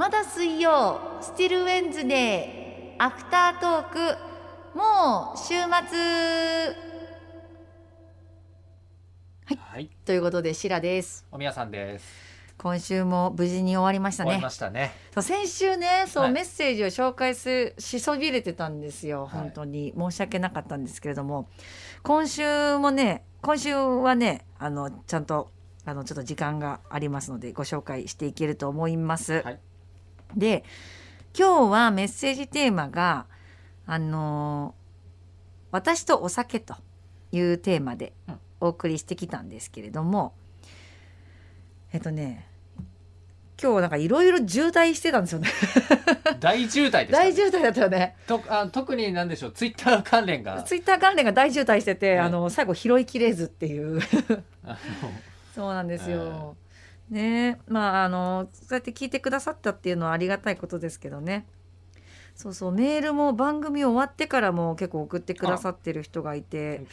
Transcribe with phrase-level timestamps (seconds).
[0.00, 3.98] まだ水曜スティルウェンズデーアフタートーク
[4.74, 6.74] もう週末。
[9.44, 11.26] はい、ということでシラです。
[11.30, 12.06] おみやさんです。
[12.56, 14.44] 今週も無事に終わりました終わりね。
[14.44, 14.92] ましたね。
[15.12, 16.32] そう先週ねそう、はい。
[16.32, 19.26] メッセージを紹介すしそびれてたんですよ。
[19.26, 19.40] はい。
[19.40, 21.46] 本当に、申し訳なかったんですけれども。
[22.04, 25.50] 今週もね今週はねあのちゃんと
[25.84, 29.42] あのちょっと時間がありますのでご紹介していけると思います。
[29.42, 29.60] はい
[30.36, 30.64] で
[31.38, 33.26] 今日はメッセージテーマが
[33.86, 34.74] あの
[35.70, 36.74] 私とお酒と
[37.32, 38.40] いうテーマでうん。
[38.60, 40.34] お送りしてきたんですけれども、
[41.92, 42.46] えっとね
[43.60, 45.48] 今日なんかいろいろ渋滞してたんですよね。
[46.40, 47.30] 大渋滞でした、ね。
[47.30, 48.16] 大渋滞だったよね。
[48.26, 50.62] とあ特になんでしょう、ツイッター関連が。
[50.62, 52.20] ツイッター関連が大渋滞してて、ね。
[52.20, 54.00] あの最後拾いきれずっていう。
[54.64, 54.78] あ
[55.54, 56.56] そうなんですよ。
[57.10, 57.60] ね。
[57.68, 61.46] まああのそうやって聞いてくださったっていうのはありがたいことですけどね。
[62.34, 66.86] そうそうメールも番組終わってからも結構送ってくださってる人がいのて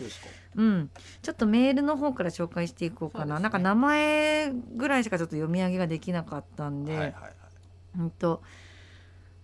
[0.55, 0.89] うん。
[1.21, 3.43] ちょっとメールの方から紹介していこうかな、ね。
[3.43, 7.31] なんか名前ぐらいしかちょっと読み上げができなかったんで、はいはいはい。
[7.99, 8.41] うんと、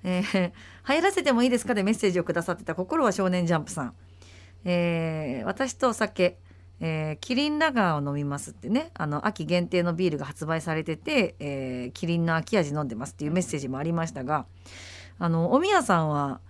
[0.03, 0.51] えー
[0.83, 3.93] 入らせてもいいですかでメッセージをくださってた心は少年ジャンプさん。
[4.65, 6.37] えー私とお酒、
[6.79, 14.45] えーキリンラガーを飲みますってね、あの、秋限定のビールが発売されてて、えーキリンの秋味飲んでますっていうメッセージもありましたが、
[15.19, 16.41] あの、おみやさんは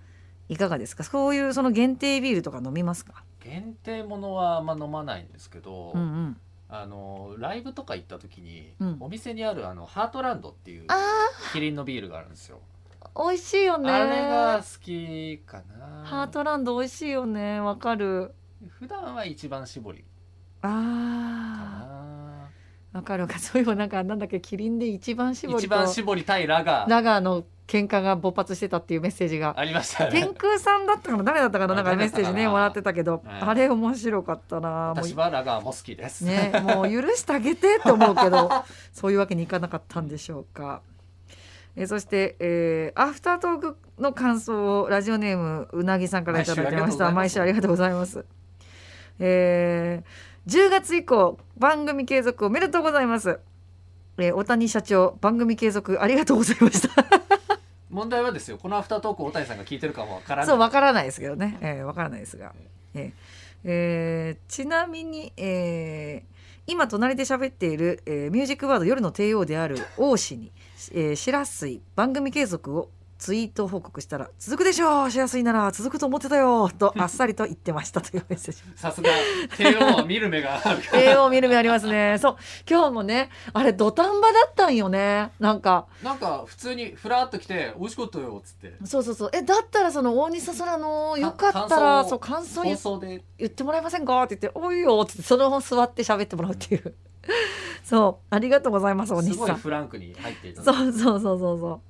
[0.50, 1.04] いかがですか？
[1.04, 3.24] そういうその限定ビールとか飲みますか？
[3.42, 6.38] 限定ものはあんま飲まないんですけど、うんうん。
[6.70, 10.96] あのライブとか行った時に、うんお店にあるあのハートランドっていうあ
[11.52, 12.62] キリンのビールがあるんですよ。
[13.14, 13.92] ー、美味しいよね。
[13.92, 16.04] あれが好きかな。
[16.04, 17.60] ハートランド美味しいよね。
[17.60, 18.34] わかる。
[18.80, 20.04] 普段は一番搾り
[20.64, 22.50] かあな。
[22.94, 22.98] ー。
[22.98, 30.34] わかるわかる そういえばなんかなんだっけキリンで一番搾りと一番搾り対ラガーラガーの喧嘩が勃発してたっていうメッセージがありました天ね。
[30.38, 31.24] 空さんだったかな？
[31.24, 36.26] 誰だったかななんかあメッセージねもらってたけど、はいあれ面白かったなも私はラガーも好きです。
[36.26, 38.50] うねもう許してあげてって思うけど
[38.92, 40.82] そういうわけにいかなかったんでしょうか。
[41.76, 48.26] えーそして、えーアフタートークの感想をラジオネームうなぎさんからいただいてました毎毎週あり週ありがとうございます。
[49.20, 53.40] えー10月以降番組継続おめでとうございます。
[54.18, 56.90] えー、大谷社長番組継続ありがとうございました。
[57.90, 62.54] 問題はですよこのアフタートークを大谷さんが聞いてるかもわからないそうわからないですけどね、えー、わからないですが、
[62.94, 63.12] えー
[63.64, 66.34] えーちなみに、えー
[66.66, 70.52] 今隣で喋っている、えーミュージックバード夜の帝王である王氏に、
[70.92, 72.90] えー、白水番組継続を
[73.24, 75.10] ツイート報告したら続くでしょう。
[75.10, 76.68] 白水なら続くと思ってたよ。
[76.68, 78.02] とあっさりと言ってました。
[78.02, 78.62] というメッセージ。
[78.76, 79.10] さすが。
[79.56, 82.18] 帝王は見る目がある帝王見る目ありますね。
[82.20, 82.38] そう。
[82.70, 85.32] 今日もねあれ土壇場だったんよね。
[85.40, 85.88] なんか。
[86.04, 88.74] なんか普通にふらっと来て美味しかったよっつって。
[88.84, 89.30] そうそうそう。
[89.32, 96.94] えだったらその大西さ空のよかったらそう感想言ってもらえませんか?」って言って「おいよ」って言ってそのまま座って喋ってもらうっていう。
[97.86, 98.26] そう。
[98.36, 99.48] ありがとうございますおす西さん。
[99.48, 100.62] ごいフランクに入っていた。
[100.62, 101.82] そうそうそうそうそう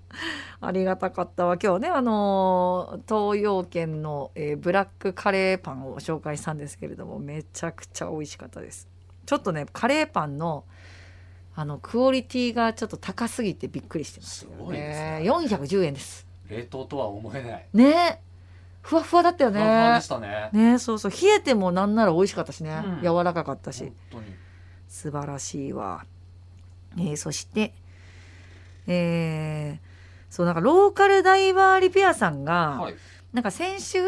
[0.66, 1.58] ありがたかったわ。
[1.62, 8.88] 今日ねあのー東洋軒の、えーブラックカレーパンを紹介したんですけれどもめちゃくちゃ美味しかったです。
[9.26, 10.64] ちょっとねカレーパンの
[11.56, 15.20] あのクオリティがちょっと高すぎてびっくりしてますよすごいですね。
[15.20, 16.26] ね410円です。
[16.50, 17.68] 冷凍とは思えない。
[17.74, 18.22] ね。
[18.82, 20.50] ふわふわだったよふわふわねでしたね。
[20.52, 21.12] ねそうそう。
[21.12, 23.02] 冷えてもなんなら美味しかったしね、うん。
[23.02, 23.84] 柔らかかったし。
[23.84, 24.36] 本当に。
[24.88, 26.06] 素晴らしいわ、
[26.98, 27.74] えーそして
[28.86, 29.93] えー
[30.34, 32.96] そうなんかローカルダイバーリペアさんが、はい。
[33.34, 34.00] なんか先週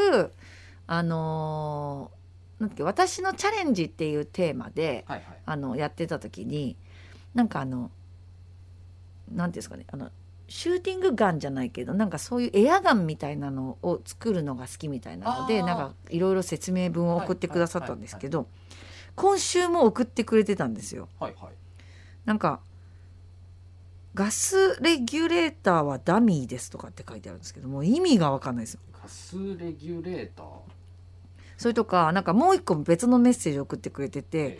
[0.87, 5.37] あのーなんだっけ私のチャレンジっていうテーマではいはい。
[5.45, 6.77] あのやってた時に
[7.35, 7.91] なんかあの
[9.31, 10.09] なんていうんですかねあの
[10.47, 18.47] シューティングガンじゃないけどなんかそういうエアガンみたいなのを作るのが好きみたいなのでなんかいろいろ説明文を送ってくださったんですけど
[19.15, 21.07] 今週も送ってくれてたんですよ。
[21.19, 21.53] はいはい。
[22.25, 22.61] なんか
[24.15, 28.79] ガスレギュレーターはダミーですとかって書いてあるんですけどもう意味がわかんないですよ。
[29.03, 30.45] ガスレギュレーター？
[31.57, 34.59] それとかなんかもう一個別のメッセージを送ってくれててえ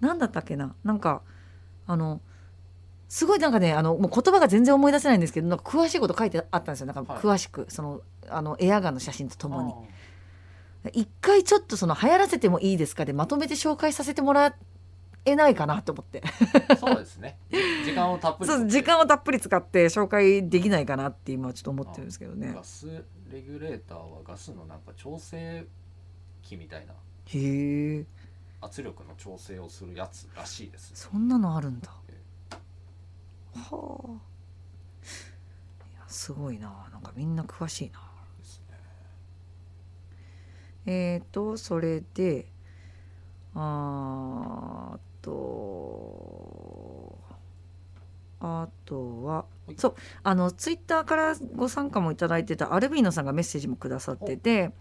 [0.00, 0.74] 何だったっけな？
[0.84, 1.22] なんか
[1.86, 2.20] あの
[3.08, 6.86] すごいなんかねあのもう言葉が全然思い出せないんですけどなんか詳しいこと書いてあったんですよ。
[6.86, 7.22] なんかはい。
[7.22, 9.72] 詳しく、そのあのエアガンの写真とともに。
[9.72, 14.54] あ一回ちょっとその流行らせてもいいですかでまとめて紹介させてもら
[15.24, 16.22] えないかなと思って。
[16.22, 17.38] ーそうですね。
[17.84, 22.52] 時間をたっぷりそう時間をたっぷり使って紹介できないかなって今ちょっと思ってるんですけどね。
[22.54, 22.86] ガス
[23.30, 25.66] レギュレーターはガスのなんか調整
[26.42, 26.94] 器みたいな。
[27.26, 28.06] へえ
[28.62, 31.90] 圧力の調整をするやつらしいですそんなのあるんだ。
[33.54, 34.30] はあ。
[36.06, 36.88] すごいな。
[36.92, 38.00] なんかみんな詳しいな。
[38.38, 38.76] ですね。
[40.86, 42.46] えーとそれで
[43.54, 47.18] あーと
[48.40, 49.74] あとははい。
[49.76, 54.72] そうあのツイッターからご参加もいただいてたアルビーノさんがメッセージもくださってて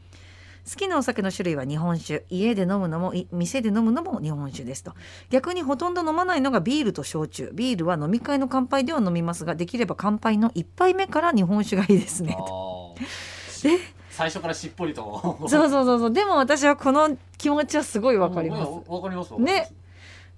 [0.69, 2.25] 好きなお酒の種類は日本酒。
[2.29, 4.93] 家で飲むのもい店で飲むのも日本酒ですと。
[5.29, 7.51] 逆にほとんど飲まないのがビールと焼酎。
[7.53, 12.35] ビールは飲み会の乾杯では飲みますができれば乾杯の1杯目から日本酒がいいですね。
[12.37, 13.79] あとー
[14.11, 15.37] 最初からしっぽりと。
[15.47, 16.11] そうそうそうそう。
[16.11, 18.69] でも私はこの気持ちはすごいわかります。
[18.69, 19.69] うんわかりますわかります。
[19.69, 19.71] ね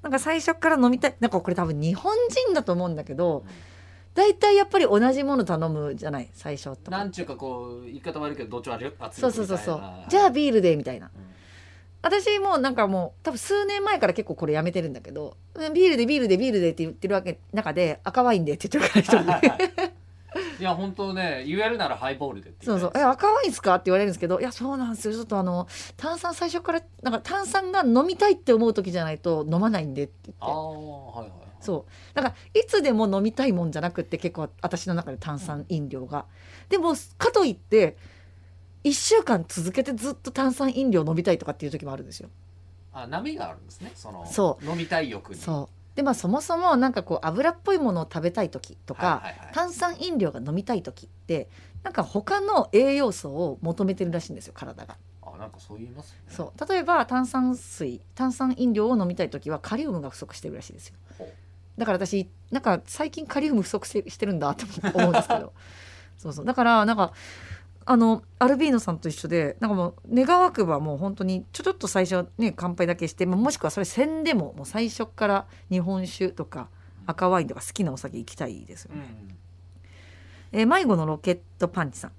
[0.01, 3.45] なんか最初から飲みたいなんかこれ多分日本人だと思うんだけど
[4.13, 6.97] 大体やっぱり同じもの頼むじゃない最初とか。
[6.97, 9.81] なんちゅうかこう言い方悪いけどどっちもある熱いそうそうそうそう。
[10.09, 11.11] じゃあビールでみたいな。
[11.15, 11.31] うん
[12.03, 19.90] 私もうなんかもう多分数年前から結構これやめてるんだけどうんビールでビールでビールでって言ってるわけ中で赤ワインでって言ってるから一人で
[20.61, 25.13] いや本当ね言えるならハイボールでってそうそう「え赤ワインですか?」って言われるんですけど「いやそうなんですよ。
[25.15, 25.67] ちょっとあの
[25.97, 30.43] 炭酸最初からなんか炭酸が飲みたいって思う時じゃないと飲まないんで」って言って。
[30.43, 32.15] ああはいはいそう。
[32.15, 36.25] だからいつでも飲みたいもんじゃなくって結構私の中で炭酸飲料が、
[36.69, 37.97] でもかといって
[38.83, 42.29] 1週間続けてずっと炭酸飲料飲みたいとかっていう時もあるんですよ。
[42.93, 43.91] あ波があるんですね。
[43.95, 45.39] そのそ飲みたい欲に。
[45.39, 49.53] そうでまあそもそもなんかこう油っぽいものを食べたい時とか、はいはいはい。
[49.53, 51.49] 炭酸飲料が飲みたい時って
[51.83, 54.95] なんか他の栄養素を求めてるらしいんですよ体が。
[55.21, 56.21] あなんかそう言いますよね。
[56.29, 56.69] そう。
[56.69, 60.95] 例えば炭酸水炭酸飲料を飲みたい時はカリウムが不足してるらしいですよ。
[61.77, 65.53] だから私なんか最近カリウム不足してるんだって思うんですけど。
[66.17, 66.45] そうそう。
[66.45, 67.13] だからなんか
[67.85, 76.69] あのアルビーノさんと一緒でなんかもう願わくばもう本当にちょちょっと最初ね乾杯だけしてももしくはそれせんでももう最初から日本酒とか
[77.07, 79.01] 赤ワインとか好きなお酒行きたいですよね。
[80.53, 80.59] うん。
[80.59, 82.11] えー迷子のロケットパンチさん、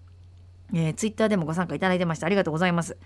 [0.74, 2.96] えー、ツイッターでもご参加いただいてましたありがとうございます、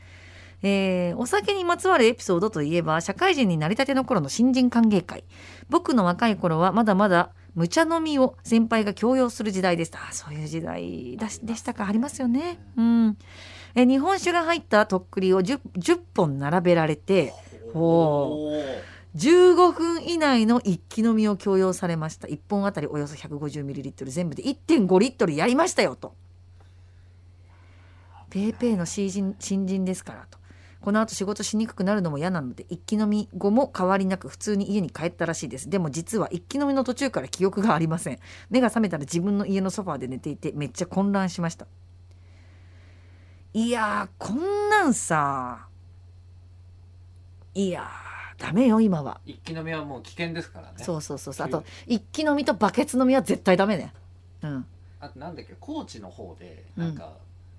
[0.62, 5.24] えーお酒にまつわるエピソードといえば社会人になりたての頃の新人歓迎会。
[5.68, 12.58] 僕の若い頃はまだまだ無茶飲みを先輩が強要する時代でしたあーそういう時代だしでしたかありますよね。
[12.76, 13.18] うん。
[13.74, 17.32] えー日本酒が入ったとっくりを 10, 10本並べられて
[17.72, 22.28] ほおー15分以内の一気飲みを強要されました。
[22.28, 26.14] 1本あたりおよそ 150ml 全部で1.5リットルやりましたよと。
[28.28, 30.38] ペーペーの新人新人ですからと
[30.80, 35.68] この後仕事しにくくなるのも嫌なので一気飲み後も変わりなく普通に家に帰ったらしいです。
[35.68, 38.18] でも実は一気飲みの途中から記憶がありません。
[38.50, 41.66] 目が覚めたら自分の家のソファーで寝ていてめっちゃ混乱しました。
[43.52, 45.66] いやーこんなんさ。
[47.54, 49.20] いやーダメよ今は。
[49.24, 50.84] 一気飲みはもう危険ですからね。
[50.84, 51.46] そうそうそうそう。
[51.46, 53.94] あと一気飲みとバケツ飲みは絶対ダメね。
[54.42, 54.66] うん。
[55.00, 57.14] あとなんだっけ高知の方でなんか、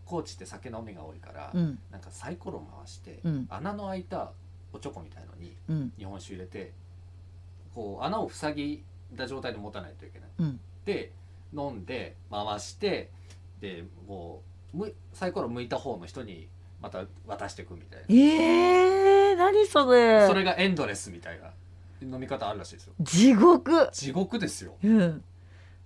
[0.08, 1.78] 高知って酒飲みが多いから、うん。
[1.92, 3.48] なんかサイコロ回して、うん。
[3.50, 4.32] 穴の開いた
[4.72, 5.94] おちょこみたいのにうん。
[5.98, 6.72] 日本酒入れて
[7.76, 8.84] こう穴を塞ぎ
[9.14, 10.30] だ状態で持たないといけない。
[10.40, 10.60] うん。
[10.86, 11.12] で
[11.54, 13.10] 飲んで回して
[13.60, 14.42] でも
[14.74, 16.48] うむサイコロ向いた方の人に
[16.82, 20.26] また渡していくみたいな、えー、何それ。
[20.28, 21.52] それがエンドレスみたいな
[22.02, 22.94] 飲み方あるらしいですよ。
[23.02, 23.90] 地獄。
[23.92, 24.76] 地獄ですよ。
[24.84, 25.24] うん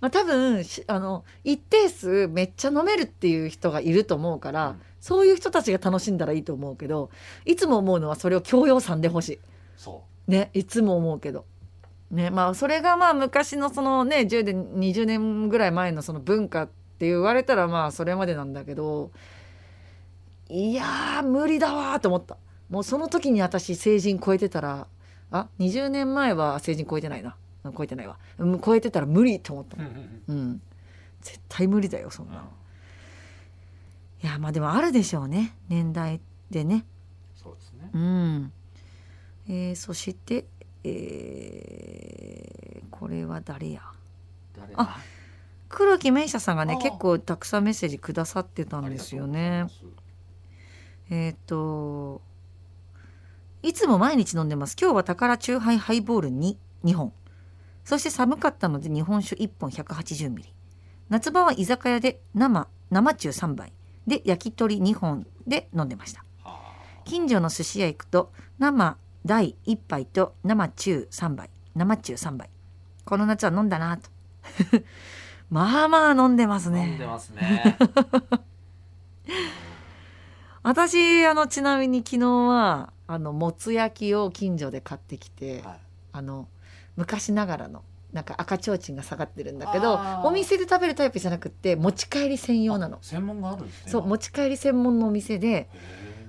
[0.02, 4.82] まあ多分しあの一定数めっちゃ飲めるっていう人がいると思うから、うん。
[5.00, 7.10] そういう人たちが楽しんだらいいと思うけど
[7.46, 9.40] いつも思うのはそれを強要さんでほし
[9.76, 11.46] そいねいつも思うけど。
[12.12, 19.12] ねまあそれがまあ昔のそのね10年20年ぐらい前のその文化って言われたらまあそれまでなんだけど
[20.50, 22.38] いやー無理だわーと思った。
[22.70, 24.88] もうその時に私成人超えてたら
[25.32, 27.30] あ20年前は成人超えてないな。
[27.30, 27.41] うん
[27.76, 29.86] 超えてないわ、うん、超えてたら無理と思ったう、
[30.28, 30.62] うんうん。
[31.22, 32.42] 絶対無理だよそんなの、
[34.24, 35.56] いやまあでもあるでしょうね。
[35.70, 36.86] 年代でね。
[37.36, 37.90] そうですね。
[37.94, 38.52] うん、
[39.48, 40.46] えーそして、
[40.84, 43.82] えーこれは誰や？
[44.56, 44.98] 誰あ
[45.70, 49.66] 黒木メイシャさんがね結構たくさんメッセージくださってたんですよね。
[51.10, 52.22] えっ、と
[53.64, 54.76] いつも毎日飲んでます。
[54.80, 57.12] 今日は宝チューハイハイボールに2本
[57.84, 60.54] そして寒かったので日本酒1本180ミリ。
[61.10, 63.74] 夏場は居酒屋で生生中3杯。
[64.08, 66.24] で焼き鳥2本で飲んでました。
[66.44, 66.60] は
[67.06, 71.50] 近所の寿司屋行くと生大1杯と生中3杯。
[71.76, 72.50] 生中3杯。
[73.06, 73.98] この夏は飲んだな。
[73.98, 74.10] と
[75.50, 76.88] まあまあ飲んでますあね。
[76.88, 77.78] 飲んでますね。
[80.64, 85.80] 私あのちなみに昨日はあのもつ焼きを近所で買ってきて、はい。
[86.14, 86.48] あの
[86.96, 92.98] 昔ながらのなんか赤ちょうちんが下がってるんだけどお店で食べるタイプじゃなくって持ち帰り専用なの。
[92.98, 95.70] あ専門があるんですねそう持ち帰り専門のお店でへ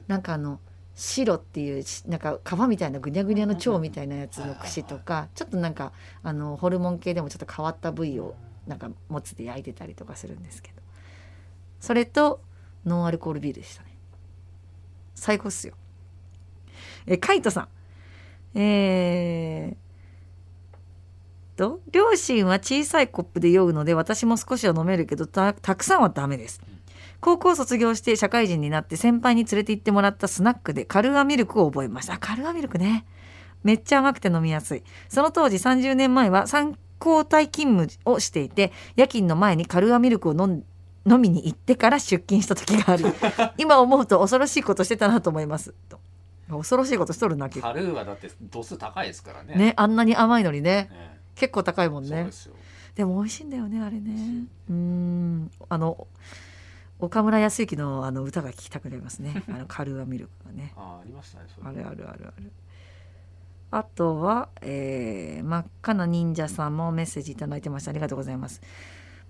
[0.07, 0.61] なんかあの
[0.95, 10.83] 白っていうしなんか皮みたいなぐにゃぐにゃの蝶みたいなやつの串とかちょっとなんかあのホルモン系でもちょっと変わった部位ーをなんかもつで焼いてたりとかするんですけど。
[11.83, 12.41] それと
[12.87, 13.89] ノンアルコールビールでしたね。
[15.17, 15.75] 最高っすよ。
[17.07, 17.69] えカイトさん。
[18.59, 19.77] えー、
[21.57, 26.61] と両親は小さいコップで酔うので私も少しは飲めるけどたたくさんはダメです。
[27.21, 32.15] 高校卒業して社会人になって先輩に連れて行ってもらったスナックでカルアミルクを覚えました。
[32.15, 33.07] あカルアミルクね。
[33.63, 34.83] めっちゃ甘くて飲みやすい。
[35.09, 40.65] その当時30年前は参交代勤務をしていて夜勤の前にカルアミルクを飲ん
[41.05, 43.05] 飲みに行ってから出勤した時があり
[43.59, 45.75] 今思うと恐ろしいことしてたなと思います。
[45.89, 46.01] と。
[46.49, 47.69] 恐ろしいことしとるな結構。
[47.69, 49.55] カルーはだって度数高いですからね。
[49.55, 50.91] ねあんなに甘いのにね。
[50.91, 52.31] ね結構高いもんね。
[52.95, 54.47] でも美味しいんだよねあれね。
[54.69, 54.73] う。
[54.73, 55.51] ーん。
[55.69, 56.07] あの
[56.99, 59.43] 岡村康之のあの歌が聴きたくなりますね。
[59.49, 60.73] あのカルアミルクがね。
[60.77, 62.53] あありましたねあるあるあるある。
[63.71, 67.91] あとは、えー真っ赤な忍者さんもメッセージいただいてました。
[67.91, 68.61] ありがとうございます。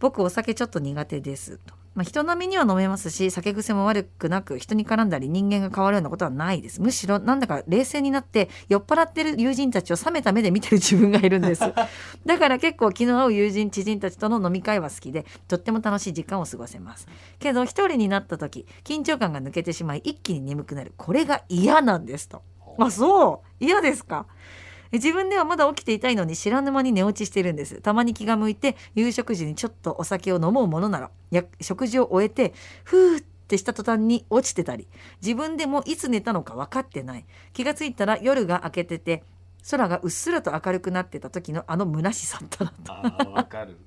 [0.01, 1.59] 僕お酒ちょっと苦手です。
[1.65, 6.81] と、まあ、人並みには飲めますし酒癖も悪くなく人に絡んだり人間が変わるようなことはないです。
[6.81, 11.61] むしろなんだか冷静になって酔っ払ってる友人たちを冷めた目で見てる自分がいるんです。
[12.25, 17.07] だから結構気の合う友人知人たちとの飲み会は好きでとっても楽しい時間を過ごせます。
[17.39, 20.93] けど一人になった時緊張感が抜けてしまい一気に眠くなる。
[20.97, 22.43] これが嫌なんですと。
[22.79, 23.65] あそう。
[23.65, 24.27] 嫌ですか。
[24.27, 27.81] え自分ではまだ起きていたいのに知らぬ間に寝落ちしているんです。
[27.81, 32.53] たまに気が向いて夕食時にちょっとお酒を飲もうものならや食事を終えて
[32.85, 34.87] ふーってした途端に落ちてたり
[35.23, 37.25] 自分でもいつ寝たのか分かってない。
[37.53, 39.23] 気がついたら夜が明けてて
[39.71, 42.65] 空がうっすらと明るくなってた時のあの虚しさった。
[42.65, 43.79] なとああわかる。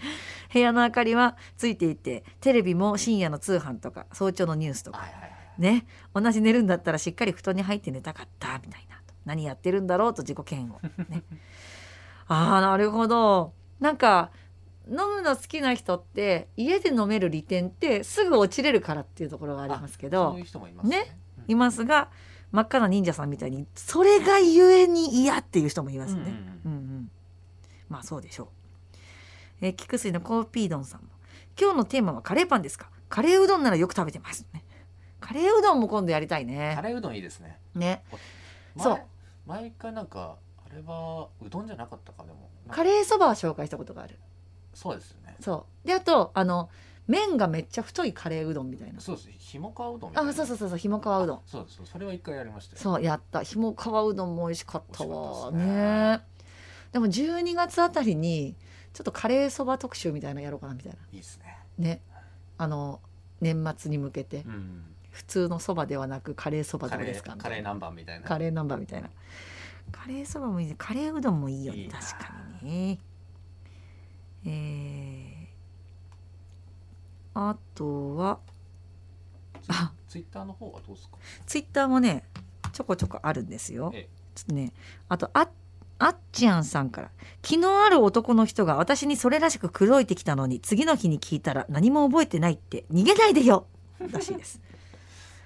[0.52, 5.06] 部屋の明かりはついていてテレビも深夜の通販とか早朝のニュースとか
[5.58, 5.86] ね。
[6.14, 8.97] 同じ寝るんだったらしっかり布団に入って寝たかったみたいな
[9.28, 10.82] 何やってるんだろうと自己嫌悪。
[11.08, 11.22] ね。
[12.26, 13.52] ああなるほど。
[13.80, 14.30] なんか
[14.88, 20.98] 飲むの好きな人って家で飲める利点ってすぐ落ちれるからっていうところがありますけそどういう人もいますね。
[21.04, 21.18] ね。
[21.46, 22.10] いますが
[22.50, 26.20] 真っ赤な忍者さんみたいにそれがゆえに嫌っていう人もいますね。
[26.22, 26.72] うんうんうん。
[26.72, 27.10] うん
[27.88, 28.48] まあそうでしょう。
[29.60, 31.08] えー、菊水のコーピードンさんも。
[31.60, 32.90] 今日のテーマはカレーパンですか？
[33.08, 34.46] カレーうどんならよく食べてます。
[34.52, 34.62] ね。
[35.20, 36.78] カレーうどんも今度やりたいカね。
[36.82, 37.58] レーうどんいいですね。
[37.74, 38.04] ね。
[38.76, 39.00] 前そう
[39.48, 40.36] 毎回なんか
[40.70, 42.50] あれはうどんじゃなかったかでも。
[42.66, 44.18] なんかカレーそばは紹介したことがある。
[44.74, 45.36] そうですよね。
[45.40, 45.86] そう。
[45.88, 46.68] であとあの
[47.06, 49.00] 麺がめっちゃ太いカレーうどんみたいな。
[49.00, 49.28] そうです。
[49.38, 50.30] ひもかわうどんみたいな。
[50.30, 51.40] あそうそうそうそうひもかわうどん。
[51.46, 51.80] そうです。
[51.84, 52.82] それは一回やりましたよ。
[52.82, 53.42] そうやった。
[53.42, 55.08] ひもかわうどんも美味しかったわ。
[55.08, 56.20] 美味しかったね。
[56.92, 58.54] でも12月あたりに
[58.92, 60.98] ちょっとカレーそば特集みたいなのやろうかなみたいな。
[61.12, 61.56] いいですね。
[61.78, 62.00] ね。
[62.58, 63.00] あの
[63.40, 64.42] 年末に向けて。
[64.46, 67.36] うん普通のそばではなくカレーそばどうですか？
[67.36, 68.26] カレー南蛮みたいな。
[68.26, 69.08] カレー南蛮みたいな。
[69.90, 70.74] カレーそばもいいね。
[70.78, 71.84] カレーうどんもいいよね。
[71.84, 72.98] い確かにね。
[74.46, 78.38] えー、あとは
[79.68, 79.92] あ。
[80.08, 81.18] ツイッターの方はどうですか？
[81.46, 82.24] ツイッターもね
[82.72, 83.90] ちょこちょこあるんですよ。
[83.94, 84.08] ええ。
[84.34, 84.72] ちょっとね
[85.08, 85.48] あとあ
[85.98, 87.10] あっちゃんさんから
[87.42, 93.66] 「気のある男の人が私にそれらしく口説いてきたのに次の日に聞いたら何も覚えてないって逃げないでよ!」
[93.98, 94.60] らしいです。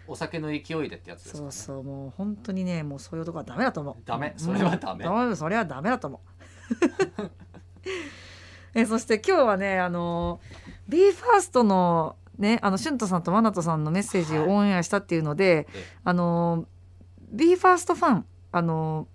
[0.06, 1.44] お酒の勢いでってやつですかね。
[1.44, 3.96] そうそうもう本当にねもうそういう男はダメだと思う。
[4.04, 4.34] ダメ？
[4.36, 4.38] うん。
[4.38, 5.04] それはダメ。
[5.04, 6.20] うんそれはダメだと思
[7.18, 7.30] う。
[8.74, 10.40] えそして今日はねあの
[10.88, 15.84] BE:FIRST のねあの俊斗さんとマナトさんのメッセージをオンエアしたっていうので、ええ。
[16.04, 16.66] あの
[17.34, 19.08] BE:FIRST ファンあの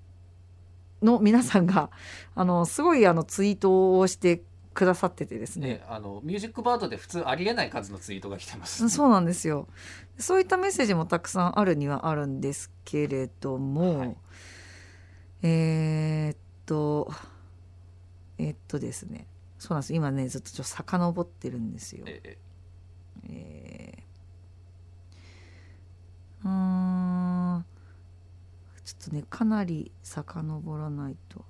[1.01, 1.89] の皆さんが
[2.35, 4.41] あのすごいあのツイートをして
[4.77, 5.67] くださっててですね。
[5.67, 8.87] ね、あのミュージックバードで普通ありえない数のツイートが来てます。
[8.89, 9.67] そうなんですよ。
[10.19, 14.17] そういったメッセージもたくさんあるにはあるんですけれども、はい。
[15.41, 17.11] えーっと
[18.37, 19.25] えっとですね。
[19.57, 19.95] そうなんです。
[19.95, 22.03] 今ねずっとちょっと遡ってるんですよ。
[22.05, 22.37] ええ。
[23.29, 27.65] えーうーん
[28.85, 31.43] ちょっとねかなり遡らないと。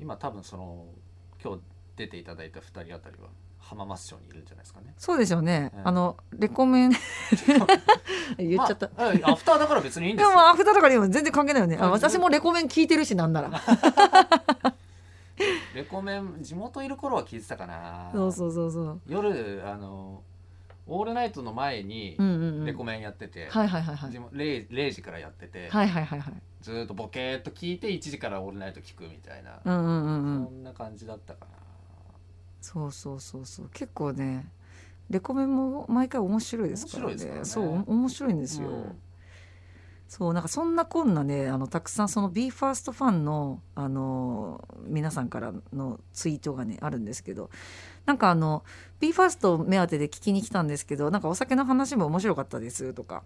[0.00, 0.86] 今多分その
[1.42, 1.60] 今日
[1.96, 3.28] 出ていただいた二人あたりは
[3.58, 4.94] 浜松町にいるんじゃないですかね。
[4.96, 5.88] そうですよね、うん。
[5.88, 6.92] あのレコメン。
[8.38, 10.28] 言っちゃった、まあえアフターだから別にいいんでよ。
[10.28, 11.76] ですもアフターとかにも全然関係ないよね。
[11.76, 13.50] 私もレコメン聞いてるしなんなら。
[15.74, 18.10] レコメン地元いる頃は聞いてたかな。
[18.12, 19.00] そうそうそうそう。
[19.06, 20.22] 夜あの
[20.88, 22.16] オールナイトの前に
[22.64, 24.10] レコメンやってて、はいはいはいはい。
[24.10, 26.34] 地元 0, 0時からやってて、はいはいはいはい。
[26.62, 30.44] ずーっとボケーっと聞いて1時から「オールナイト」聞くみたいな、うんうんうんうん。
[30.46, 31.52] そんな感じだったかな。
[32.60, 33.70] そうそうそうそう。
[33.72, 34.50] 結構ね
[35.10, 37.12] レコメンも毎回面白いですからね。
[37.12, 37.66] 面白いですね。
[37.66, 38.98] うお面白いんですよ、うん。
[40.08, 47.50] そうなんかそんなこんなねあのたくさんその BE:FIRST ファンのあの皆さんからのツイートがねあるんですけど
[48.08, 48.64] なんかあの
[49.00, 53.22] BE:FIRST 目当てで聞きに来たんですけどなんかお酒の話も面白かったですとか。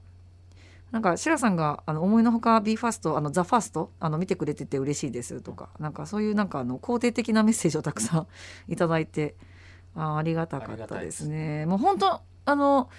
[0.91, 5.69] なんかシラさんがあの思いのほか BE:FIRST あの THEFIRST あの見てくれてて嬉しいですとか。
[5.79, 8.27] なんかそういうなんかあの肯定的なメッセージをたくさん
[8.69, 9.37] いただいて
[9.95, 11.65] あーありがたかったですね。
[11.67, 12.91] もう本当あの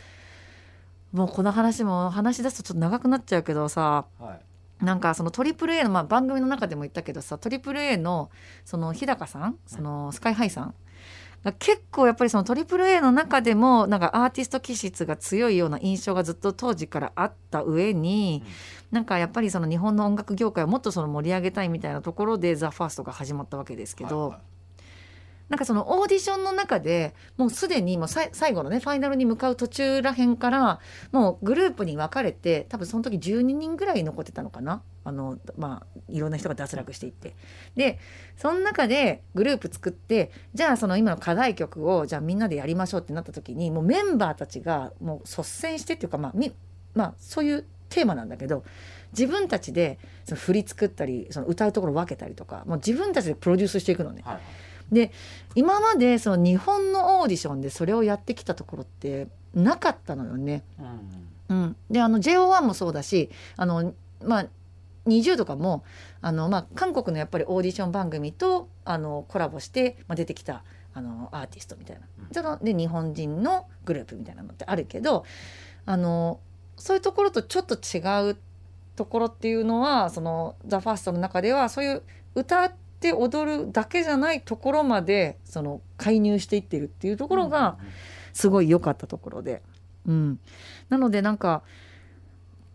[1.11, 4.85] もうこの話も話し出すとちょっと長くなっちゃうけどさはい。
[4.85, 8.29] なんかそのトリプル a の、まあ、番組の中でも言ったけどさトリプル a の
[8.65, 10.73] その日高さんそのスカイハイさんが
[11.51, 18.43] 結構やっぱりそのトリプル a の中でもなんかアーティスト気質が強いような印象がずっと当時からあった上に、
[18.91, 24.52] なんかやっぱりその日本の音楽業界をもっとその盛り上げたいみたいなところで「THEFIRST」が始まったわけですけど、はいはい
[25.53, 30.79] なんかそのオーディションの中でもうすでにもう最後のねファイナルに向かう途中らへんから
[31.12, 34.81] もうグループに分かれて多分その時12人ぐらい残ってたのかな。
[35.03, 37.36] あのまあいろんな人が脱落していって。
[37.75, 38.00] で
[38.36, 46.51] その中でグループ作ってじゃあその今の課題曲をじゃあみんなでやりましょうってなった時にもうメンバーたちがもう率先してっていうかまあみ
[46.95, 48.63] まあそういうテーマなんだけど
[49.12, 54.24] 自分たちでその振り作ったりその歌うところ分けたりとかもう自分たちでプロデュースしていくのね。
[54.25, 54.39] はい。
[55.01, 55.12] はい
[55.55, 60.63] 今までその日本のオーディションでそれをやってきたところってなかったのよね。
[60.79, 61.63] うんうん。
[61.63, 64.45] うん、であの JO1 もそうだしあの、まあ、
[65.05, 65.83] 20とかも
[66.21, 72.33] あの、まあ、韓国のやっぱりオーディション番組とあのコラボして、まあ、出てきたあのアーティストみたいな、うん。
[72.33, 75.25] そので日本人のグループみたいなのってあるけど
[75.85, 76.39] あの
[76.77, 78.38] そういうところとちょっと違う
[78.95, 82.03] ところっていうのはその「THEFIRST」の中ではそういう
[82.35, 87.77] 歌って踊るだけじゃないところまでその介入していってるっていうところが、
[88.31, 89.62] すごい良かったところで、
[90.07, 90.39] うん、
[90.89, 91.63] なのでなんか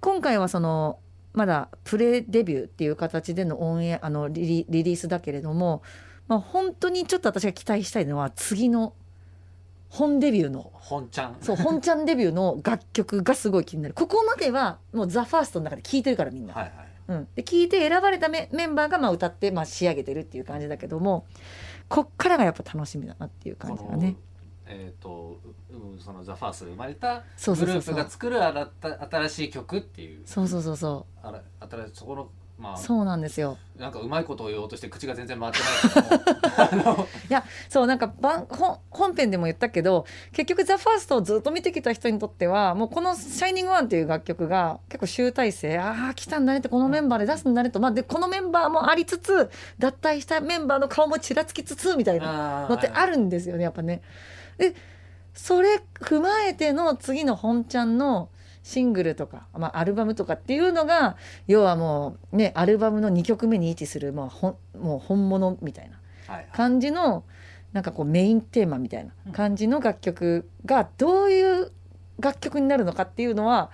[0.00, 0.98] 今回はその
[1.32, 5.82] まだプレデビューっていう形でのオンエアあのリリリリースだけれども、
[6.26, 8.94] まあ、本当にちょっと私が期待したいのは次の
[9.88, 11.36] 本デビューの本ちゃん。
[11.40, 13.94] そう本ちゃんデビューの楽曲がすごい気になる。
[13.94, 16.54] ここまではもう「THEFIRST」の中で聴いてるからみんな。
[16.54, 21.26] はいはいうん、で聞いて選ばれたメメンバーがまあ歌ってまあ仕上げてるっていう感じだけども
[21.88, 24.16] こっからがやっぱ楽しみだなっていう感じがね。
[24.70, 25.40] えっ、と
[25.70, 30.22] うその「ザ・ファーストで生まれたグループが作るあらた新しい曲っていう。
[30.26, 33.56] そうそうそうそあら新しいそこのまあうそうなんですよ。
[33.78, 37.08] なんかうまいことを言おうとして口が全然回ってないけども あの
[37.68, 54.02] そうなんか番本本編でも言ったけど結局「THEFIRST」をずっと見てきた人にとってはもうこの「シャイニングワンっていう楽曲が結構集大成ああ来たんだねってこのメンバーで出すんだねと、まあ、でこのメンバーもありつつ脱退したメンバーの顔もちらつきつつみたいなあのってあるんですよねやっぱね。
[54.56, 54.74] で
[55.34, 58.28] それ踏まえての次の本ちゃんの
[58.68, 66.48] シングルとか、まあ、アルバムとかっていうのが要はもうねアルバムの2曲目に位置するもうほんもう本物みたいなはいはい。
[66.52, 67.24] 感じの
[67.72, 71.72] なんかこうメインテーマみたいな感じの楽曲がどういう
[72.20, 73.70] 楽曲になるのかっていうのは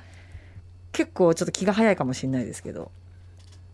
[0.92, 2.92] 結構ちょっと気が早いかもしれないですけど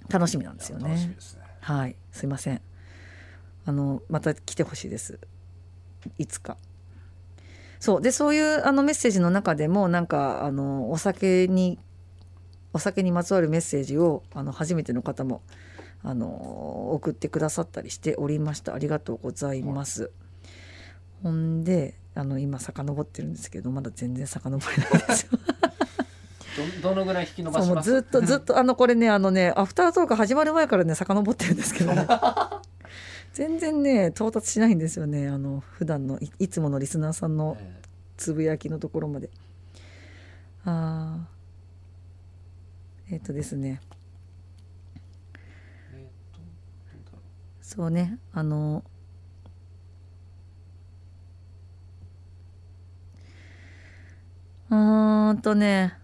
[0.08, 0.88] 楽しみなんですよね。
[0.88, 1.16] ね。
[1.60, 1.96] はい。
[2.12, 2.62] すいません。
[3.66, 5.20] あのまた来てほしいです。
[6.16, 6.56] いつか。
[7.80, 11.78] そうでそういうあのメッセージの中でもなんかあのお酒に
[12.72, 15.42] お酒にまつわるメッセージをあの初めての方も
[16.04, 20.10] あの送ってくださったりしておりましたありがとうございます。
[21.22, 25.38] ほんであの今遡ってるんですけどまだ全然遡れないですよ。
[26.82, 27.90] どどのぐらい引き伸ばします？
[27.90, 32.06] ずっとずっとあのこれねあのねアフタートーク始まる前からね遡ってるんですけどね
[33.32, 37.80] 全然ね到達しないんですよねあの普段のいいつものリスナーさんのえ
[38.16, 39.30] つぶやきのところまで。
[40.64, 43.14] あー。
[43.14, 43.80] えっ、とですね。
[47.62, 48.82] そうねあの
[54.70, 55.96] うーんとね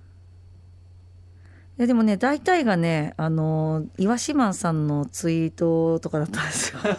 [1.78, 6.80] いやでもね大体がねあの岩島さんのツイートとかだったんですよ。
[6.82, 6.86] う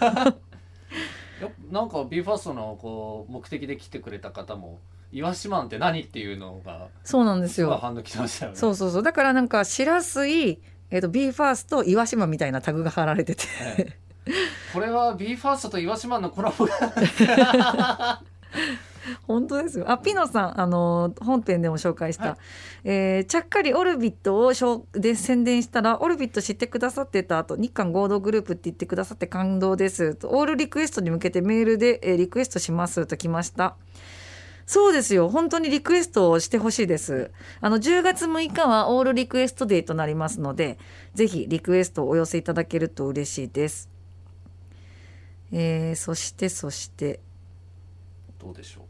[1.41, 4.79] やっぱなんか BE:FIRST のこう目的で来てくれた方も
[5.11, 7.77] 「イワシマンって何?」っていうのがそうなんですよ。
[7.81, 8.57] 反応来てましたよね。
[8.57, 10.59] そうそうそうだからなんか白水
[10.89, 13.43] えっ、と BE:FIRST と岩島みたいなタグが貼られてて、
[13.77, 14.07] ええ
[14.73, 18.21] これは BE:FIRST とイワシマンのコラボが
[19.27, 19.89] 本当ですよ。
[19.91, 22.37] あピノさんあの本編でも紹介した、はい。
[22.85, 30.15] えーちゃっかりオルビットをしょうで宣伝したらオルビット知ってくださってた後日韓合同グループって言ってくださって感動です。
[30.15, 33.75] とオールリクエストに向けてメールで、えーリクエストしますと来ました。
[34.65, 35.29] そうですよ。
[35.29, 37.31] 本当にリクエストをしてほしいです。
[37.61, 40.77] あの10月6日はオールリクエストデーとなりますので
[41.13, 43.89] ぜひリクエストをお寄せいただけると嬉しいです。
[45.53, 47.21] えーそしてそして。
[48.39, 48.86] どうでしょう？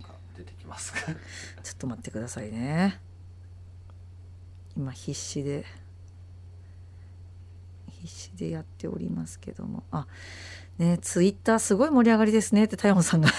[0.78, 1.00] ますか？
[1.02, 1.14] ちょ
[1.74, 3.02] っと待ってくださいね。
[4.78, 5.66] 今必死で
[8.02, 9.84] 必死でやっておりますけども。
[9.92, 10.06] あ
[10.78, 12.66] ねツイッターすごい盛り上がりですね。
[12.66, 13.30] って太陽さんが。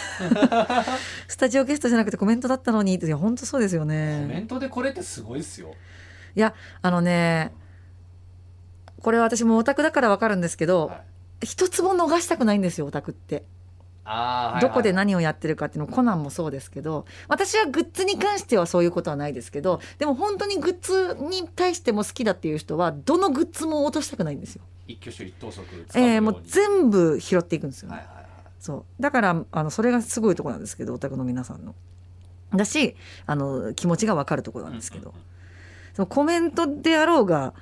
[1.28, 2.96] スタジオゲストじゃなくてコメントだったのに。
[2.96, 3.94] っていや本当そうですよコメ
[4.26, 5.74] ねントでこれってすごいですよ。
[6.34, 7.52] いやあのね
[9.00, 11.46] これは私もオタクだからわかるんですけど、はい。
[11.46, 13.44] 一つも逃したくないんですよオタクって
[14.60, 24.62] どこで何をやってるかっていうのコナンもそうですけど私はグッズに関してはそういうことはないですけどでも本当にグッズに対しても好きだっていう人はどのグッズも落としたくないんですよ。
[24.86, 25.62] 一挙手一投足
[25.94, 27.96] えー、もう全部拾っていくんですよね。
[27.96, 28.26] はいはいはい。
[28.58, 29.02] そう。
[29.02, 31.74] だからあのそれがすごいところなんですけどオタクの皆さんの。
[32.54, 35.24] だしあの気持ちが分かるところなんですけど、うんうんうん。
[35.92, 37.52] そのコメントであろうが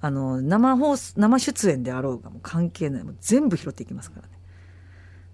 [0.00, 3.04] あの生放送生出演であろうがもう関係ない。
[3.04, 4.34] もう全部拾っていきますからね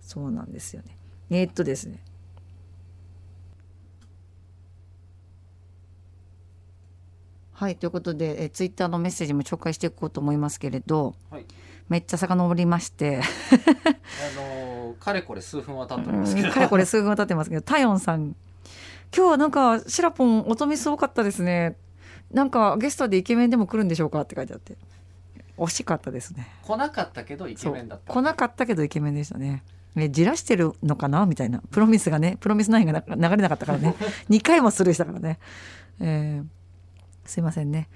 [0.09, 0.97] そうなんですよね。
[1.29, 2.03] えーっとですね。
[7.53, 11.45] はいということでえツイッターのメッセージも紹介していこうと思いますけれどはい。
[11.91, 13.19] めっちゃ遡りまして。
[13.19, 13.21] あ
[14.41, 16.51] のーかれこれ数分は経ってますけど。
[16.51, 18.35] かれこれ数分は経ってますけどタヨンさん。
[19.15, 21.77] 今日はなんかシラポンおとみすごかったですね。
[22.33, 24.79] なんかゲストでイケメンでも来るんでしょうかって書いてあって。
[25.59, 26.49] 惜しかったですね。
[26.63, 28.11] 来なかったけどイケメンだった。
[28.15, 29.63] 来なかったけどイケメンでしたね
[29.97, 31.27] えじらしてるのかな？
[31.27, 31.61] みたいな。
[31.71, 33.95] プロミスがねプロミスナインがな流れなかったからね。
[34.31, 35.39] 2回もスルーしたからね、
[36.01, 36.47] えー
[37.29, 37.89] すいませんね。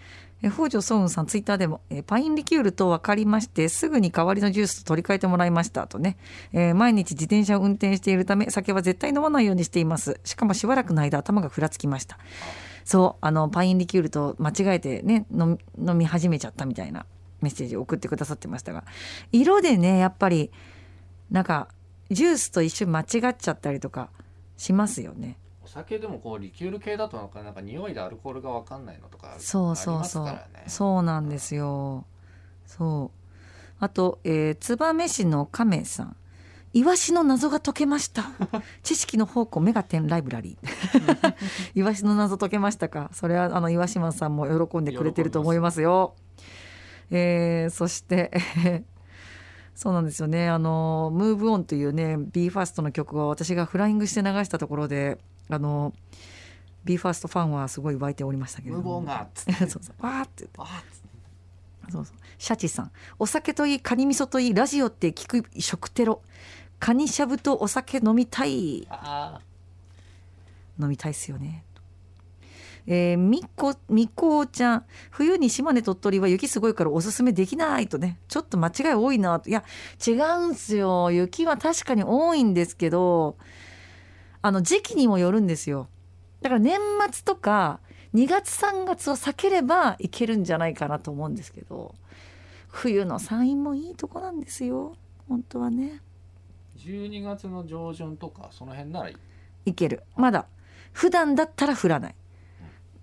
[0.42, 6.16] え北条ソウンさんツイッターでも、えーパインリキュールと分かりましてすぐに代わりのジュースと取り替えてもらいましたとね、
[6.52, 10.20] えー毎日自転車を運転しているため酒は絶対飲まないようにしています。
[10.24, 12.18] しかもしばらくの間頭がふらつきました。
[12.84, 17.06] そうあのパインリキュールと間違えてね飲み飲み始めちゃったみたいな
[17.40, 18.84] メッセージを送ってくださってましたが。
[19.30, 20.50] 色でねやっぱり
[21.30, 21.68] なんか
[22.12, 24.10] ジュースと一緒に間違っちゃったりとか
[24.56, 25.38] しますよね。
[25.64, 30.64] お酒でもこうリキュール系だとなんかなんか匂いでアルコールが分かんないのとかそうそうそう、ありますからね。
[30.68, 32.04] そうなんですよ。
[32.66, 33.18] そう。
[33.78, 36.16] あと、えー、燕市の亀さん。
[36.74, 38.24] イワシの謎が解けました。
[38.82, 41.34] 知識の宝庫メガテンライブラリー。
[41.74, 43.10] イワシの謎解けましたか？
[43.12, 46.14] それはあのイワシマンさんも喜んでくれてると思いますよ。
[47.10, 48.30] えーそして
[49.74, 50.48] そうなんですよね。
[50.48, 55.92] あの「ムーブオンというね BE:FIRST の曲を私がフライングして流したところであの
[56.84, 59.00] BE:FIRST ファンはすごい湧いておりましたけれども。
[59.00, 59.52] 無謀がっつって。
[59.66, 60.06] そうそう。
[60.06, 60.30] わーって。
[60.44, 61.92] 言ってあーっつって。
[61.92, 62.16] そうそう。
[62.38, 62.92] シャチさん。
[63.18, 66.22] お酒といいカニ味噌といいラジオって聞く食テロ。
[66.78, 68.86] カニしゃぶとお酒飲みたい。
[68.90, 69.40] あ
[70.80, 71.64] 飲みたいっすよね
[72.86, 74.84] えー、みっこみっこちゃん。
[75.10, 78.18] 冬に島根鳥取は雪すごいからおすすめできないとね。
[78.28, 79.50] ちょっと間違い多いなと。
[79.50, 79.64] いや
[80.04, 81.10] 違うんすよ。
[81.10, 83.36] 雪は確かに多いんですけど
[84.42, 85.88] あの時期にもよるんですよ。
[86.40, 86.78] だから年
[87.12, 87.80] 末とか
[88.14, 91.94] 2月3月を避ければいけるんじゃないかなと思うんですけど
[92.68, 94.96] 冬の山陰もいいとこなんですよ。
[95.28, 96.00] 本当はね。
[96.78, 99.16] ー12月の上旬とかその辺ならいい。
[99.70, 100.02] いける。
[100.16, 100.46] まだ
[100.92, 102.14] 普段だったら降らない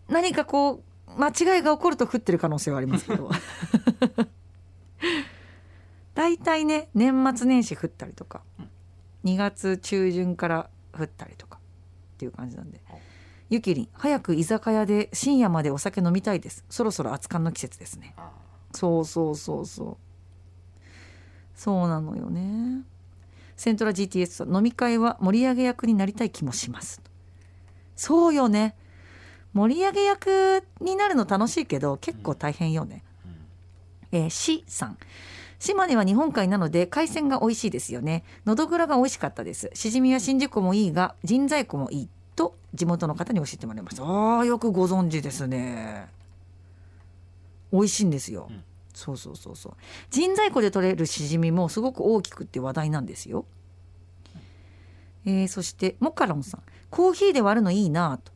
[0.09, 3.29] 何かこう間違いが起こると降ってる可能性はありますけど。
[6.15, 8.41] 大体ね年末年始降ったりとか
[9.23, 11.59] 2月中旬から降ったりとか
[12.15, 12.81] っていう感じなんで。
[13.49, 16.65] ゆきりん早く居酒屋で深夜までお酒飲みたいです。
[16.69, 18.13] そろそろ熱燗の季節ですね。
[18.17, 18.31] あ
[18.73, 19.97] そうそうそうそう。
[21.55, 22.83] そうなのよね。
[23.55, 27.01] セントラ GTS さん飲み会は盛り上げ役になりたい気もします。
[27.95, 28.75] そうよね
[29.53, 33.03] 盛り上げ役になるの楽しいけど結構大変よね、
[34.11, 34.97] えー、しさん。
[35.59, 38.23] 島根は日本海なので海鮮が美味しいですよね。
[38.45, 39.69] のどぐらが美味しかったです。
[39.73, 44.03] しじみは新宿湖もいいが神西湖もいいと地元の方に教えてもらいました。
[44.03, 46.07] あーよくご存知ですね。
[47.73, 48.63] 美味しいんですよ、うん。
[48.93, 49.73] そうそうそうそう。
[50.13, 53.45] 神西湖で取れるしじみもすごく大きくって話題なんですよ、
[55.25, 56.63] えーそしてモカロンさん。
[56.89, 58.31] コーヒーで割るのいいなぁと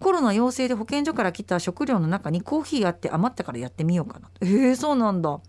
[0.00, 4.32] コロナ陽性で保健所から来た食料の中にコーヒーあって余ったからやってみようかなと。
[4.42, 5.40] えー、そうなんだ。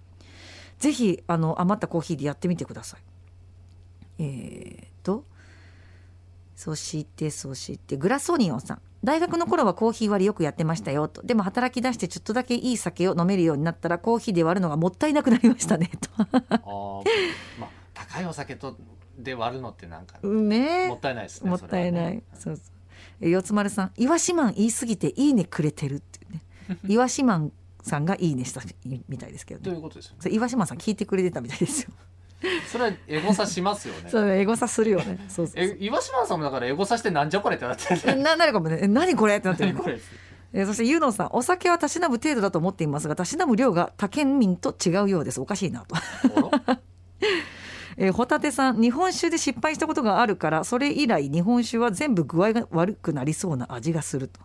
[0.80, 3.02] ぜひあの余ったコーヒーでやってみてください。
[4.20, 5.26] えー、と
[6.56, 8.82] そしてそしてグラソニオンさん。
[9.02, 11.22] 大学の頃はコーヒー割りよくやってましたよと。
[11.22, 16.10] でも働き出してちょっとだけいい酒を飲めるようになったらコーヒーで割るのがもったいなくなりましたねと。
[16.18, 18.76] まあ高いお酒と
[19.18, 20.88] で割るのってなんかね。
[20.90, 22.66] もったいないですねもったいない、そうそう。
[22.66, 22.79] え
[23.20, 26.44] 四つ丸さん「いわしマン言い過ぎていいねくれてる」っていうね。
[26.88, 28.62] いわしマンさんがいいねした
[29.08, 29.64] みたいですけどね。
[29.64, 31.90] ということですよそれいわしマンさん聞いてくれてたみたいですよ。
[32.72, 34.10] それはエゴサしますよね。
[34.10, 35.26] そうエゴサするよね。
[35.28, 38.80] そうそうえ岩島さんもだからエゴサしてなんじゃこれってなってるえななるかもね。
[38.82, 39.74] え何これってなってる。
[39.74, 40.00] 何これ
[40.54, 45.40] えーそしてユーノンさんお酒はたしなむ程度だと思っていますがたしなむ量が他県民と違うようです。
[45.42, 45.96] おかしいなと、
[48.02, 54.40] えーホタテさん日本酒で失敗したことがあるからそれ以来日本酒は全部具合が悪くなりそうな味がすると。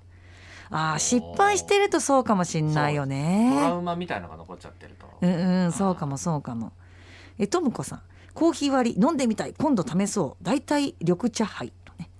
[0.70, 5.06] あー失敗してるとそうかもしんないよトラねウマみたいのが残っちゃってると。
[5.20, 6.72] うんうんそうかもそうかも。
[7.38, 8.00] えとむこさん
[8.32, 10.44] コーヒー割り飲んでみたい今度試そう。
[10.44, 12.10] 大体緑茶杯とね。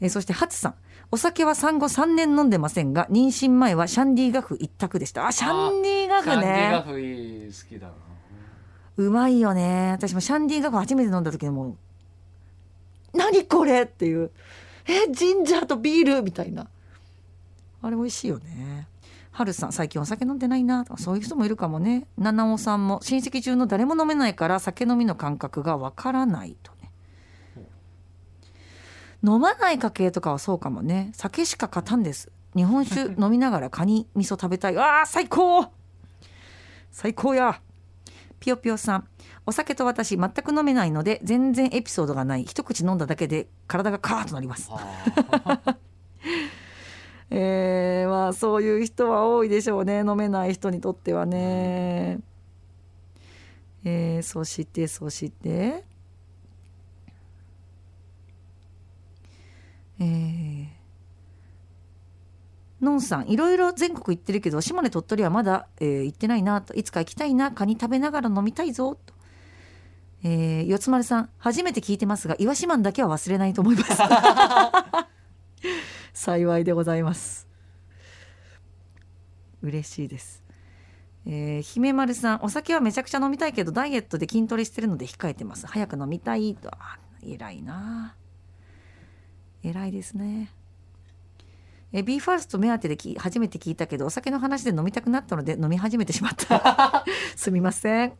[0.00, 0.74] えそしてハツさん
[1.10, 5.26] お酒は産後3年飲んでませんが妊娠前はシャンディガフ一択でした。
[5.26, 7.92] あシャンディガシャンディフねガフいい好きだな
[8.96, 9.92] うまいよね。
[9.92, 11.76] 私もシャンディーガフ初めて飲んだ時でもう
[13.16, 14.30] 何これっていう。
[14.88, 16.68] えジンジャーとビールみたいな。
[17.82, 18.88] あれ美味しいよね。
[19.32, 22.06] はるさん最近お酒飲んでないなとかそういう人もいるかもね。
[22.16, 26.90] 七尾さんも親戚中の誰も飲めないから酒飲みの感覚がわからないとね。
[29.22, 31.10] 飲まない家系とかはそうかもね。
[31.12, 32.30] 酒しか勝たんです。
[32.54, 34.78] 日本酒飲みながらカニ味噌食べたい。
[34.78, 35.66] あ最高。
[36.90, 37.60] 最高や。
[38.40, 39.08] ぴよぴよさん。
[39.44, 42.44] お酒と私全く飲めないので全然エピソードがない。
[42.44, 44.70] 一口飲んだだけで体がカーッとなります。
[44.70, 45.78] あ。
[47.30, 50.04] えー、まあそういう人は多いでしょうね。
[50.06, 52.20] 飲めない人にとってはね。
[53.84, 55.84] えー、そしてそして。
[59.98, 60.66] えー、
[62.80, 66.74] のんさんいろいろ全国行ってるけど島根鳥取はまだ、えー行ってないなと。
[66.74, 68.94] いつか行きたいなカニ食べながら飲みたいぞ。
[68.94, 69.14] と。
[70.24, 74.02] えー、四つ丸さん初めて聞いてますが岩島だけは忘れないと思います。
[76.12, 77.46] 幸いでございます。
[79.62, 80.42] 嬉しいです。
[81.26, 85.66] えー、姫丸さんお酒はめちゃくちゃ飲みたいけどダイエットで筋トレしてるので控えてます。
[85.66, 86.54] 早く飲みたい。
[86.54, 86.68] と。
[86.70, 88.14] あ偉いな。
[89.62, 90.52] 偉いですね
[91.92, 97.04] えー、b ファースト目当てでき初めて聞いたけどお酒の話で飲みたくなったので飲み始めてしまった。
[97.36, 98.12] すみません。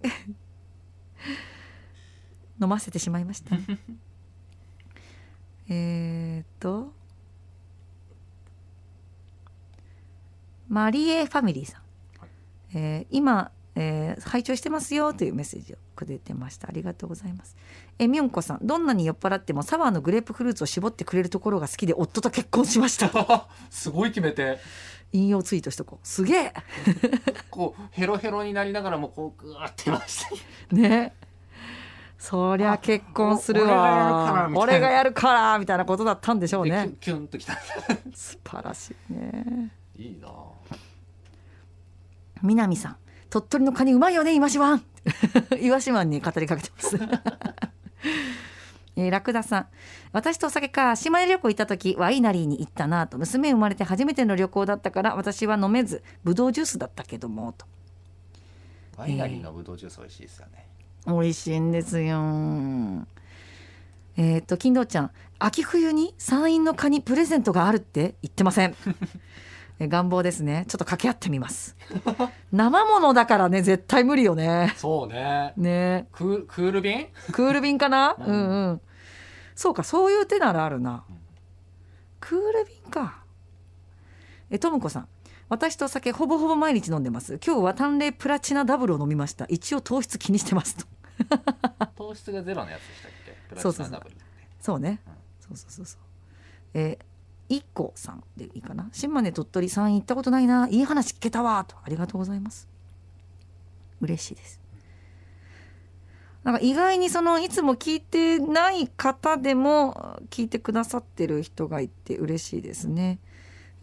[2.61, 3.57] 飲ませてしまいました。
[5.69, 6.95] えーっと
[10.69, 11.83] マリエファミリーさん、
[12.77, 16.69] えー今、えー拝聴してますよというメッセージをくれてました。
[16.69, 17.57] ありがとうございます。
[17.99, 23.07] えみょんこさんどんなに酔っ払ってもサワーのグレープフルーツを絞ってくれるところが好きで夫と結婚しました。
[23.07, 24.59] ー すごい決めて。
[25.13, 26.07] 引用ツイートしとこう。
[26.07, 26.53] すげえ。
[27.51, 30.25] こうヘロヘロになりながらもこうグーってまし
[30.71, 31.15] た ね。
[32.19, 34.47] そりゃ結婚するおわ。
[34.49, 37.55] 俺俺ががやるからみたいなことだったんでしょうでねキュンキュンときた。
[38.15, 39.71] 素晴らしいね。
[39.97, 40.29] いいな
[42.43, 42.97] 南さん
[43.31, 44.85] 鳥取のカニうまいよねイワシワン。
[45.61, 46.99] イワシワンに語りかけてます。
[48.97, 49.67] えー、ラクダさん。
[50.13, 53.19] 私とお酒か島根旅行行った時ワイナリーに行ったなと。
[53.19, 57.67] 娘生まれて初めての旅行だったから私は飲めずブドウジュースだったけどもと。
[58.97, 60.67] ワイナリーのブドウジュース美味しいですよね、
[61.07, 63.07] 美味しいんですよ。
[64.17, 65.11] えっ、と金堂ちゃん。
[65.39, 68.71] 秋冬に山陰のカニプレゼントがあるって言ってません。
[68.71, 68.75] え
[69.81, 70.65] 願望ですね。
[70.69, 71.77] ちょっと掛け合ってみます。
[72.51, 74.73] 生ものだからね絶対無理よね。
[74.77, 75.53] そうね。
[75.57, 76.09] ね。
[76.13, 77.09] クール便？
[77.33, 78.81] クール便かな、ううんん、うん。
[79.55, 81.05] そうかそういう手ならあるな。
[82.21, 83.23] クール便か。
[84.51, 85.09] えともこさん。
[85.49, 87.39] 私と酒ほぼほぼ毎日飲んでます。
[87.47, 89.47] 今日は淡麗プラチナダブルを飲みました。
[89.49, 90.87] 一応糖質気にしてますと。
[91.95, 93.33] 糖質がゼロのやつでしたっけ？
[93.51, 93.91] プラそうそうそう。
[93.91, 94.17] チナダブル
[94.61, 95.13] そうね、うん。
[95.41, 96.01] そうそうそうそう。
[96.75, 97.05] えー、
[97.49, 98.89] いっこさんでいいかな？
[98.93, 100.69] 島根鳥取山陰行ったことないな。
[100.69, 101.77] いい話聞けたわと。
[101.85, 102.69] ありがとうございます。
[104.01, 104.61] 嬉しいです。
[106.43, 113.19] なんか意外にそのいつも聞いてない方でも聞いてくださってる人がいて嬉しいですね。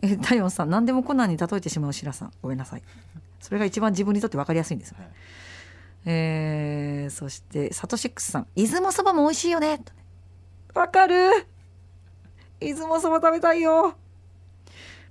[0.02, 2.32] え太陽さん何でもコナンに例えてしまう白さん。
[2.42, 2.84] ごめんなさい。
[3.40, 4.98] それが一番自分にとって分かりやすいんですよ。
[4.98, 5.14] ね、はい。
[6.06, 8.48] えーそしてサトシックスさん。
[8.56, 9.80] 出雲そばも美味しいよね。
[9.80, 10.04] とね
[10.74, 11.48] わかる
[12.60, 13.96] 出雲そば食べたいよ。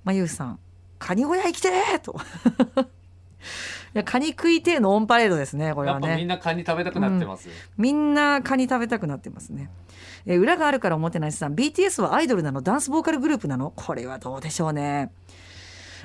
[0.03, 0.59] まゆうさん
[0.99, 2.15] カニ小屋行きてーと。
[3.93, 6.07] やカニ食いてえのオンパレードですねこれはね。
[6.07, 9.69] やっぱみんなカニ食べたくなってます、みんなカニ食べたくなってますね。
[10.25, 12.61] えー裏があるからおもてなしさん BTS はアイドルなの？
[12.61, 13.71] ダンスボーカルグループなの？
[13.75, 15.11] これはどうでしょうね。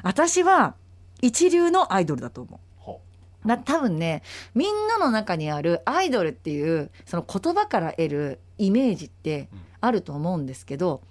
[0.03, 0.75] 私は
[1.23, 2.59] 一流のアイドルだと思う。
[2.77, 3.01] ほ
[3.47, 4.23] だ多分ね
[4.55, 9.59] みんなの中にあるアイドルっていうその言葉から得るイメージってうん。
[9.81, 11.03] あると思うんですけど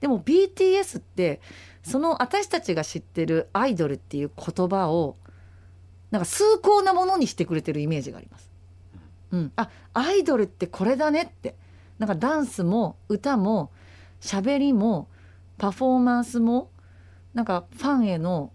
[0.00, 1.40] でも BTS って
[1.82, 5.16] その私たちが知ってるアイドルっていう言葉を
[6.10, 8.50] なんか崇高なものにしてくれてるイメージがあります。
[9.32, 11.54] うん、あアイドルってこれだねって。
[11.98, 13.70] なんかダンスも歌も
[14.22, 15.08] 喋りも
[15.58, 16.70] パフォーマンスも
[17.34, 18.52] なんかファンへの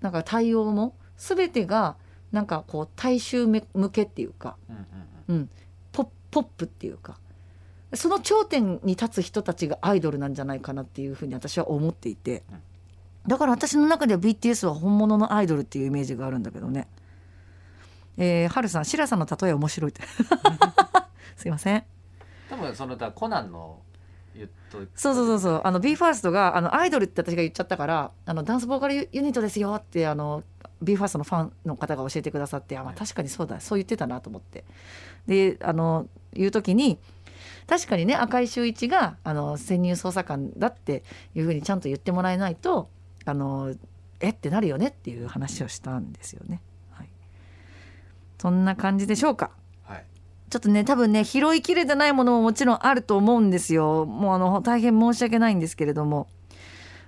[0.00, 1.96] なんか対応も全てが
[2.32, 4.56] なんかこう大衆向けっていうか。
[4.68, 4.72] う、
[5.32, 5.50] うんうん。
[6.32, 7.18] ポップっていうか
[7.94, 12.62] その頂点に立つ人たちがアイドルなんじゃないかなっていうふうに私は思っていてうん
[13.26, 16.88] だから私の中では BTS は本物のアイドルっていうイメージがあるんだけどね。
[18.18, 20.02] えー、はるさん、シラさんの例え面白いって。
[21.36, 21.84] すいません。
[22.50, 23.78] 多分そのだコナンの
[24.34, 30.42] 言っとそうそうそうそうあの BE:FIRST があのアイドルって私が言っちゃったからあのダンスボーカルユニットですよってあの
[30.82, 34.64] BE:FIRST のファンの方が教えてくださってあ、まあ、はい確かにそうだそう言ってたなと思って
[35.26, 36.98] であの言う時に
[37.66, 42.90] 確かにね赤井秀一があの潜入捜査官だっていうふうにちゃんと言ってもらえないと
[43.24, 43.74] あの
[44.20, 46.60] えってなるよねっていう話をしたんですよね。
[46.90, 47.08] はい、
[48.38, 49.50] そんな感じでしょうか。
[49.82, 50.04] はい
[50.50, 56.28] ちょっとね多分ね拾いきれてないものももちろんあると思うんですよもうあの大変申し訳ないんですけれども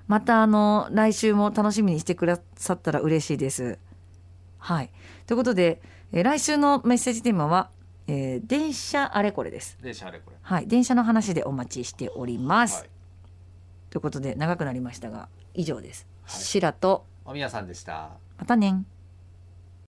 [0.06, 3.78] またあの来週も楽しみにしてくださったら嬉しいです。
[4.58, 4.90] はい
[5.26, 5.80] ということで、
[6.12, 7.70] えー来週のメッセージテーマは、
[8.06, 9.78] えー電車あれこれです。
[9.82, 12.80] でしゃあれこれはい電車の話でお待ちしております。
[12.80, 12.90] はい
[13.90, 16.06] ということで長くなりましたが以上です。
[16.24, 18.86] はいシラとおみやさんでしたまたねん。